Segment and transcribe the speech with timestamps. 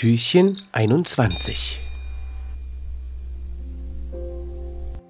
[0.00, 1.78] Türchen 21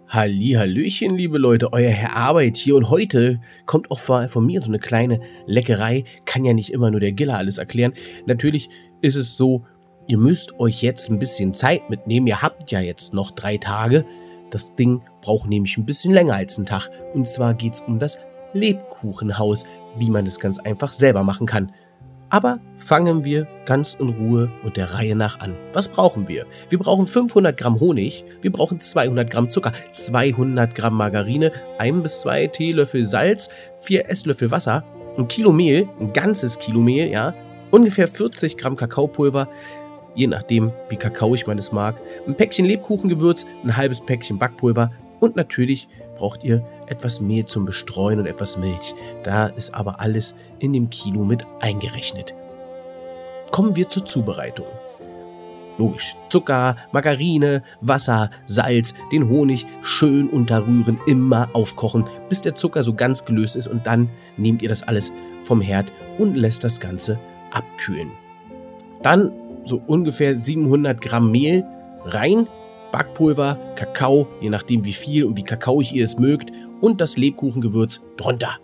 [0.09, 4.81] Hallöchen, liebe Leute, euer Herr Arbeit hier und heute kommt auch von mir so eine
[4.81, 6.03] kleine Leckerei.
[6.25, 7.93] Kann ja nicht immer nur der Giller alles erklären.
[8.27, 8.69] Natürlich
[9.01, 9.65] ist es so,
[10.09, 12.27] ihr müsst euch jetzt ein bisschen Zeit mitnehmen.
[12.27, 14.05] Ihr habt ja jetzt noch drei Tage.
[14.51, 16.91] Das Ding braucht nämlich ein bisschen länger als einen Tag.
[17.15, 18.19] Und zwar geht es um das
[18.55, 19.67] Lebkuchenhaus,
[19.99, 21.71] wie man das ganz einfach selber machen kann.
[22.31, 25.57] Aber fangen wir ganz in Ruhe und der Reihe nach an.
[25.73, 26.47] Was brauchen wir?
[26.69, 32.21] Wir brauchen 500 Gramm Honig, wir brauchen 200 Gramm Zucker, 200 Gramm Margarine, ein bis
[32.21, 34.85] zwei Teelöffel Salz, vier Esslöffel Wasser,
[35.19, 37.35] ein Kilo Mehl, ein ganzes Kilo Mehl, ja,
[37.73, 39.49] ungefähr 40 Gramm Kakaopulver,
[40.15, 45.37] je nachdem, wie kakaoig man es mag, ein Päckchen Lebkuchengewürz, ein halbes Päckchen Backpulver und
[45.37, 48.95] natürlich braucht ihr etwas Mehl zum Bestreuen und etwas Milch.
[49.23, 52.35] Da ist aber alles in dem Kilo mit eingerechnet.
[53.51, 54.67] Kommen wir zur Zubereitung.
[55.79, 56.15] Logisch.
[56.29, 63.25] Zucker, Margarine, Wasser, Salz, den Honig schön unterrühren, immer aufkochen, bis der Zucker so ganz
[63.25, 65.13] gelöst ist und dann nehmt ihr das alles
[65.45, 67.19] vom Herd und lässt das Ganze
[67.51, 68.11] abkühlen.
[69.03, 69.33] Dann
[69.65, 71.65] so ungefähr 700 Gramm Mehl
[72.05, 72.47] rein,
[72.93, 76.51] Backpulver, Kakao, je nachdem wie viel und wie kakaoig ihr es mögt
[76.81, 78.59] und das Lebkuchengewürz drunter.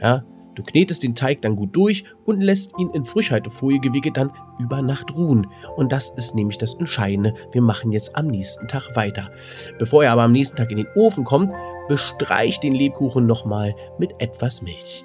[0.00, 4.32] Ja, du knetest den Teig dann gut durch und lässt ihn in Frischhaltefolie gewickelt dann
[4.58, 5.46] über Nacht ruhen.
[5.76, 7.34] Und das ist nämlich das Entscheidende.
[7.52, 9.30] Wir machen jetzt am nächsten Tag weiter.
[9.78, 11.52] Bevor er aber am nächsten Tag in den Ofen kommt,
[11.88, 15.04] bestreicht den Lebkuchen nochmal mit etwas Milch.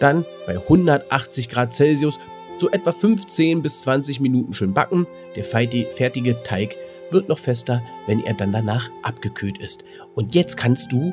[0.00, 2.18] Dann bei 180 Grad Celsius
[2.58, 5.06] so etwa 15 bis 20 Minuten schön backen.
[5.34, 6.76] Der fertige Teig
[7.10, 9.84] wird noch fester, wenn er dann danach abgekühlt ist.
[10.14, 11.12] Und jetzt kannst du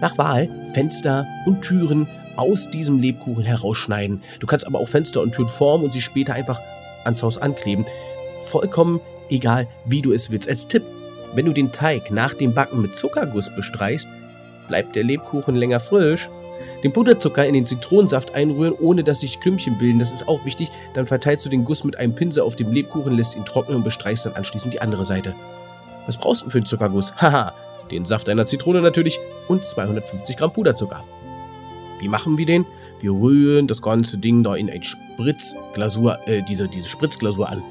[0.00, 4.22] nach Wahl Fenster und Türen aus diesem Lebkuchen herausschneiden.
[4.40, 6.60] Du kannst aber auch Fenster und Türen formen und sie später einfach
[7.04, 7.84] ans Haus ankleben.
[8.46, 10.48] Vollkommen egal, wie du es willst.
[10.48, 10.82] Als Tipp,
[11.34, 14.08] wenn du den Teig nach dem Backen mit Zuckerguss bestreichst,
[14.68, 16.28] bleibt der Lebkuchen länger frisch.
[16.82, 20.70] Den Puderzucker in den Zitronensaft einrühren, ohne dass sich Klümpchen bilden, das ist auch wichtig.
[20.94, 23.84] Dann verteilst du den Guss mit einem Pinsel auf dem Lebkuchen, lässt ihn trocknen und
[23.84, 25.34] bestreichst dann anschließend die andere Seite.
[26.06, 27.14] Was brauchst du für den Zuckerguss?
[27.20, 27.54] Haha,
[27.90, 29.18] den Saft einer Zitrone natürlich
[29.48, 31.04] und 250 Gramm Puderzucker.
[32.00, 32.66] Wie machen wir den?
[33.00, 37.62] Wir rühren das ganze Ding da in ein Spritzglasur, äh, diese, diese Spritzglasur an.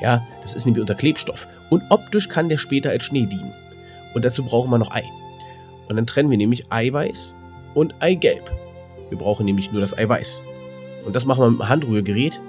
[0.00, 1.48] Ja, das ist nämlich unter Klebstoff.
[1.70, 3.52] Und optisch kann der später als Schnee dienen.
[4.14, 5.04] Und dazu brauchen wir noch Ei.
[5.88, 7.34] Und dann trennen wir nämlich Eiweiß
[7.74, 8.50] und Eigelb.
[9.08, 10.42] Wir brauchen nämlich nur das Eiweiß.
[11.06, 12.40] Und das machen wir mit dem Handrührgerät.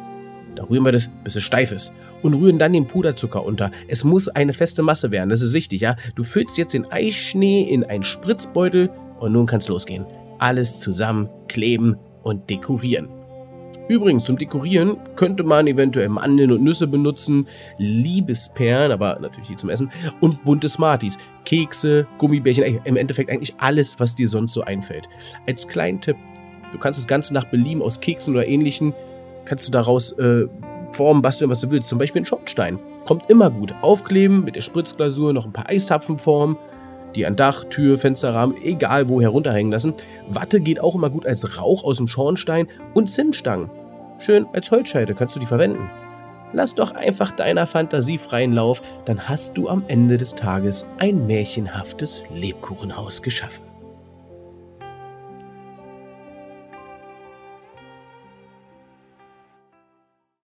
[0.56, 1.94] Da rühren wir das, bis es steif ist.
[2.22, 3.72] Und rühren dann den Puderzucker unter.
[3.88, 5.96] Es muss eine feste Masse werden, das ist wichtig, ja.
[6.16, 10.06] Du füllst jetzt den Eischnee in einen Spritzbeutel und nun kann es losgehen.
[10.38, 13.08] Alles zusammen kleben und dekorieren.
[13.90, 17.48] Übrigens, zum Dekorieren könnte man eventuell Mandeln und Nüsse benutzen,
[17.80, 19.92] Liebesperlen, aber natürlich nicht zum Essen,
[20.22, 25.10] und bunte Smarties, Kekse, Gummibärchen, im Endeffekt eigentlich alles, was dir sonst so einfällt.
[25.48, 26.18] Als kleinen Tipp,
[26.72, 28.94] du kannst das Ganze nach Belieben aus Keksen oder ähnlichen,
[29.46, 30.46] kannst du daraus äh,
[30.92, 31.90] formen, basteln, was du willst.
[31.90, 32.78] Zum Beispiel ein Schornstein.
[33.08, 33.74] Kommt immer gut.
[33.82, 36.58] Aufkleben, mit der Spritzglasur noch ein paar Eiszapfen formen,
[37.16, 39.94] die an Dach, Tür, Fensterrahmen, egal wo herunterhängen lassen.
[40.30, 43.70] Watte geht auch immer gut als Rauch aus dem Schornstein und Zimtstangen.
[44.20, 45.90] Schön als Holzscheite kannst du die verwenden.
[46.52, 51.28] Lass doch einfach deiner Fantasie freien Lauf, dann hast du am Ende des Tages ein
[51.28, 53.69] märchenhaftes Lebkuchenhaus geschaffen.